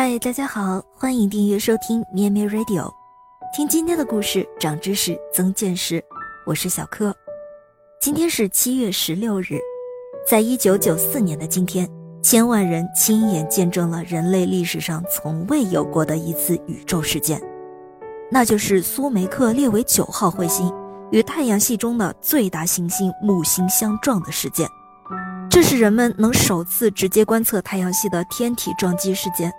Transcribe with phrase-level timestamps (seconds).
[0.00, 2.88] 嗨，大家好，欢迎订阅收听咩咩 Radio，
[3.52, 6.00] 听今天的故事，长知识，增见识。
[6.46, 7.12] 我是小柯。
[8.00, 9.58] 今天是七月十六日，
[10.24, 11.90] 在一九九四年的今天，
[12.22, 17.42] 千万人亲眼见证了人类历史上从未有过的一次宇宙事件，
[18.30, 20.72] 那就是苏梅克列维九号彗星
[21.10, 24.64] 与太阳系中的最大行星木星相撞的事件。
[25.50, 29.52] 这是人们能首次直接观测太阳系的天体撞击事件。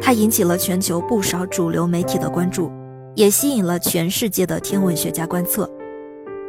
[0.00, 2.70] 它引起了全球不少主流媒体的关注，
[3.14, 5.68] 也吸引了全世界的天文学家观测。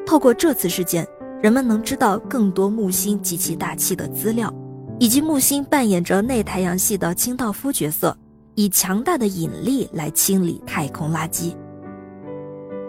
[0.05, 1.07] 透过这次事件，
[1.41, 4.53] 人们能知道更多木星及其大气的资料，
[4.99, 8.17] 以及木星扮演着内太阳系的清道夫角色，
[8.55, 11.55] 以强大的引力来清理太空垃圾。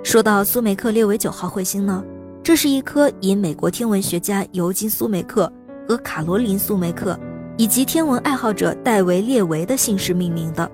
[0.03, 2.05] 说到苏梅克列维九号彗星呢，
[2.43, 5.53] 这是一颗以美国天文学家尤金·苏梅克
[5.89, 7.19] 和卡罗琳·苏梅克。
[7.59, 10.71] 以及天文爱好者戴维·列维的姓氏命名的，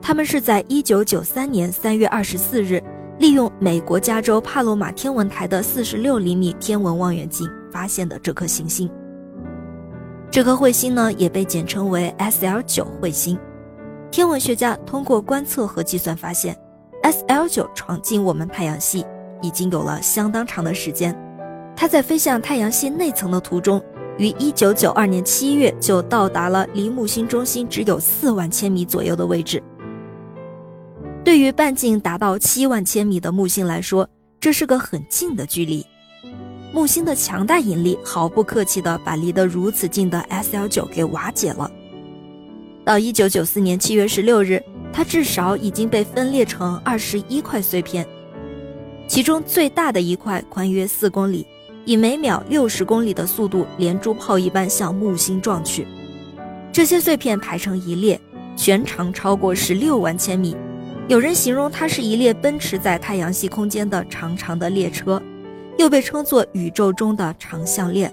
[0.00, 2.82] 他们是在1993年3月24日，
[3.18, 8.90] 利用美国加州帕洛马天文台的46厘米天文望远镜发现的这颗行星。
[10.30, 13.38] 这颗彗星呢，也被简称为 SL9 彗星。
[14.10, 16.56] 天文学家通过观测和计算发现
[17.02, 19.04] ，SL9 闯进我们太阳系
[19.42, 21.14] 已经有了相当长的时间，
[21.76, 23.82] 它在飞向太阳系内层的途中。
[24.18, 29.62] 于一九九二年七月就到达了离木星中心只有四万千米左右的位置。
[31.22, 34.08] 对于半径达到七万千米的木星来说，
[34.40, 35.84] 这是个很近的距离。
[36.72, 41.70] 木星的强大引力毫不客气地把离得如此近的 SL9 给瓦解了。
[42.84, 48.06] 到一九九四年七月十六日，它至少已经被分裂成二十一块碎片，
[49.08, 51.46] 其中最大的一块宽约四公里。
[51.86, 55.86] 以每秒六十公里的速度连珠炮一般向木星撞去，
[56.72, 58.20] 这些碎片排成一列，
[58.56, 60.56] 全长超过十六万千米。
[61.06, 65.22] 有人形容它是一列奔驰在太阳系空间的长长的列车，
[65.78, 68.12] 又被称作宇宙中的长项链。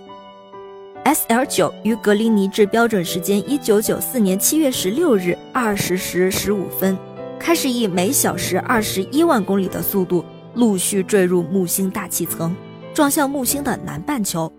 [1.06, 6.96] SL 九于格林尼治标准时间一九九四年七月十六日二十时十五分，
[7.40, 12.56] 开始以每小时二十一万公里的速度陆续坠入木星大气层。
[12.94, 14.52] 撞向木星的南半球，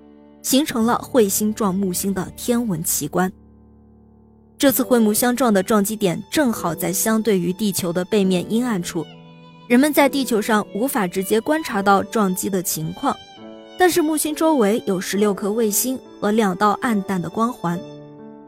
[0.42, 3.32] 形成了彗星撞木星的天文奇观。
[4.58, 9.06] 这次彗木相撞的撞击点正好在相对于地球的背面阴暗处，
[9.68, 13.16] 人们在地球上无法直接观察到撞击的情况，
[13.78, 17.78] 但是木星周围有十六颗卫星和两道暗淡的光环，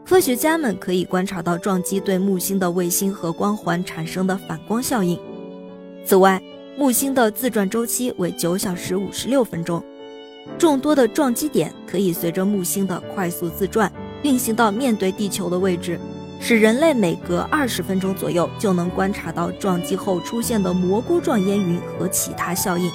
[0.03, 5.17] 科学家们可以观察到撞击对木星的卫星和光环产生的反光效应。
[6.05, 6.41] 此外，
[6.77, 9.83] 木星的自转周期为九小时五十六分钟，
[10.59, 15.99] 众多的撞击点可以随着木星的快速自转运行到面对地球的位置，
[16.39, 22.91] 使人类每隔二十分钟左右就能观察到撞击后出现的蘑菇状烟云和其他效应。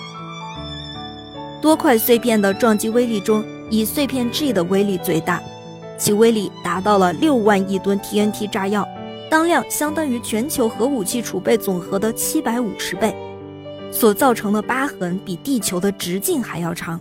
[1.61, 5.43] 多块碎片的撞击威力中，以碎片 G 的威力最大，
[5.99, 8.87] 其威力达到了六万亿吨 TNT 炸药，
[9.29, 13.13] 当量相当于全球核武器储备总和的七百五十倍。
[13.93, 17.01] 所造成的疤痕比地球的直径还要长。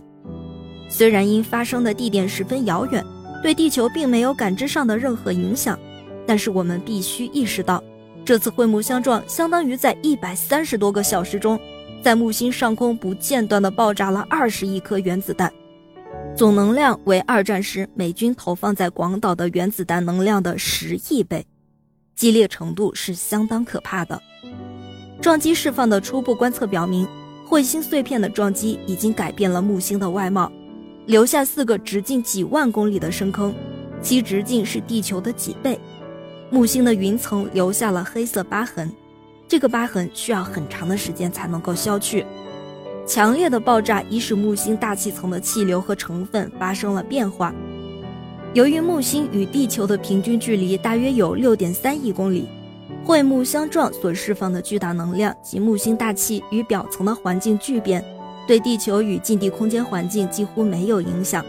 [0.88, 3.04] 虽然因发生的地点十分遥远，
[3.42, 5.76] 对地球并没有感知上的任何影响，
[6.26, 7.82] 但是我们必须意识到，
[8.24, 11.58] 这次彗木相撞相当于在一百三十多个小时中，
[12.02, 15.50] 在木星上空不间断地爆炸了二十亿颗原子弹，
[16.36, 21.46] 总能量为二战时美军投放在广岛的原子弹能量的十亿倍，
[22.14, 24.20] 激烈程度是相当可怕的。
[25.22, 27.06] 撞击释放的初步观测表明，
[27.48, 30.50] 彗星碎片的撞击已经改变了木星的外貌，
[31.06, 33.54] 留下四个直径几万公里的深坑，
[34.02, 35.78] 其直径是地球的几倍。
[36.50, 38.92] 木星的云层留下了黑色疤痕，
[39.46, 42.26] 这个疤痕需要很长的时间才能够消去。
[43.06, 47.54] 强烈的爆炸已使木星大气层的气流和成分发生了变化。
[48.54, 52.48] 由于木星与地球的平均距离大约有六点三亿公里。
[53.04, 58.02] 彗木相撞所释放的巨大能量及木星大气与表层的环境巨变，
[58.46, 61.44] 对地球与近地空间环境几乎没有影响。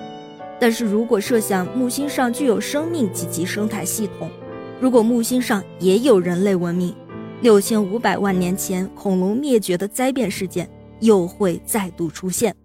[0.59, 4.31] 但是如果设想木星上具有生命及其生态系统，
[4.81, 6.93] 如果木星上也有人类文明，
[7.41, 10.67] 六千五百万年前恐龙灭绝的灾变事件
[11.01, 12.55] 又会再度出现。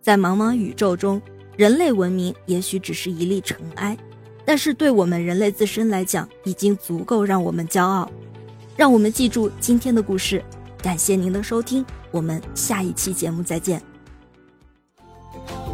[0.00, 1.20] 在茫茫宇宙中，
[1.56, 3.96] 人类文明也许只是一粒尘埃。
[4.44, 8.10] 但是对我们人类自身来讲，已经足够让我们骄傲。
[8.76, 10.42] 让我们记住今天的故事。
[10.82, 13.80] 感谢您的收听，我们下一期节目再见。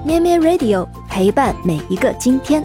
[0.04, 2.64] 咩咩 Radio 陪伴每一个今天。